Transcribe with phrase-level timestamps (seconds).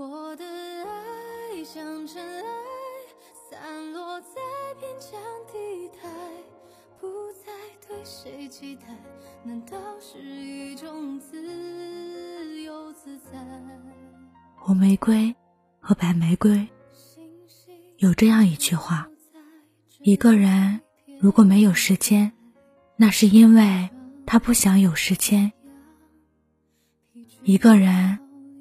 [0.00, 2.42] 我的爱像尘埃，
[3.50, 4.40] 散落在
[4.80, 6.08] 边疆地带，
[6.98, 7.52] 不再
[7.86, 8.86] 对谁期待，
[9.44, 13.38] 难道是一种自由自在？
[14.56, 15.36] 红玫瑰
[15.80, 16.66] 和白玫瑰
[17.98, 19.06] 有这样一句话：
[19.98, 20.80] 一个人
[21.20, 22.32] 如果没有时间，
[22.96, 23.90] 那是因为
[24.24, 25.52] 他不想有时间；
[27.42, 28.18] 一个人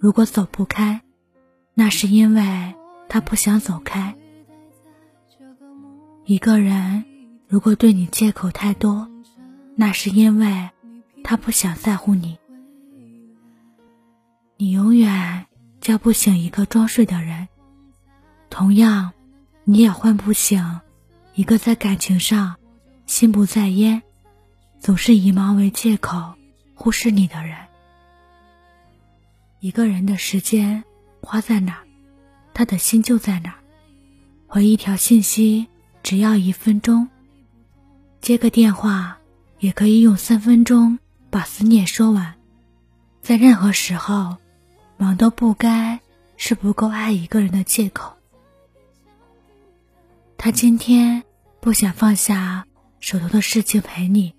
[0.00, 1.00] 如果走不开，
[1.80, 2.74] 那是因为
[3.08, 4.12] 他不想走开；
[6.26, 7.06] 一个人
[7.48, 9.08] 如果对你借口太多，
[9.76, 10.68] 那是因为
[11.24, 12.36] 他不想在乎你。
[14.58, 15.46] 你永远。
[15.80, 17.48] 叫不醒一个装睡的人，
[18.50, 19.12] 同样，
[19.64, 20.80] 你也唤不醒
[21.32, 22.56] 一个在感情上
[23.06, 24.02] 心不在焉、
[24.78, 26.34] 总是以忙为借口
[26.74, 27.56] 忽视你的人。
[29.60, 30.84] 一个人的时间
[31.22, 31.78] 花在哪，
[32.54, 33.54] 他的心就在哪。
[34.46, 35.66] 回一条信息
[36.02, 37.08] 只要一分钟，
[38.20, 39.18] 接个电话
[39.58, 40.98] 也可以用三分钟
[41.30, 42.34] 把思念说完。
[43.22, 44.36] 在任何时候。
[45.00, 45.98] 忙都不该
[46.36, 48.18] 是不够爱一个人的借口。
[50.36, 51.24] 他今天
[51.58, 52.66] 不想放下
[53.00, 54.34] 手头的事情陪你，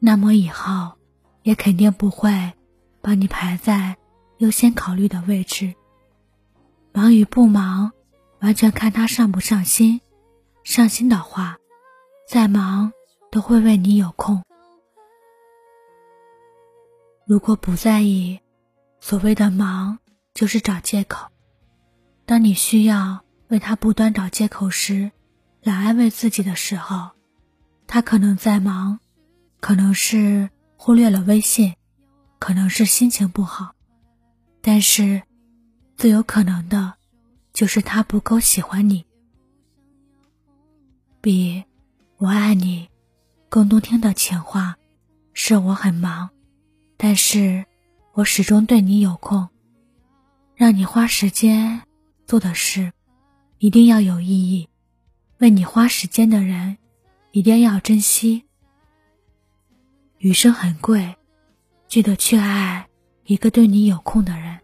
[0.00, 0.94] 那么以后
[1.44, 2.54] 也肯定不会
[3.00, 3.96] 把你排在
[4.38, 5.72] 优先考虑的位置。
[6.96, 7.90] 忙与不忙，
[8.38, 10.00] 完全看他上不上心。
[10.62, 11.58] 上心的话，
[12.28, 12.92] 再忙
[13.32, 14.40] 都会为你有空。
[17.26, 18.40] 如果不在意。
[19.00, 19.98] 所谓的忙，
[20.32, 21.28] 就是找借口。
[22.24, 25.10] 当你需要为他不断找借口时，
[25.62, 27.10] 来安慰自己的时候，
[27.86, 28.98] 他可能在忙，
[29.60, 31.74] 可能是忽略了微信，
[32.38, 33.74] 可能是心情不好，
[34.62, 35.22] 但是
[35.96, 36.83] 最有可能的，
[37.54, 39.02] 就是他不够喜欢你。
[41.22, 41.64] 比
[42.18, 42.86] 我爱你
[43.48, 44.76] 更动听的情话，
[45.32, 46.28] 是我很忙，
[46.98, 47.64] 但是。
[48.16, 49.48] 我始终对你有空，
[50.54, 51.82] 让你花时间
[52.28, 52.92] 做的事，
[53.58, 54.68] 一定要有意义。
[55.38, 56.78] 为你花时间的人，
[57.32, 58.44] 一定要珍惜。
[60.18, 61.16] 余生很贵，
[61.88, 62.88] 记得去爱
[63.24, 64.60] 一个对你有空的人。